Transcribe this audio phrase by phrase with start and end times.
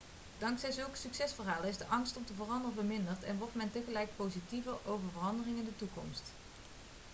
[0.37, 4.73] dankzij zulke succesverhalen is de angst om te veranderen verminderd en wordt men tegelijkertijd positiever
[4.85, 6.23] over veranderingen in de toekomst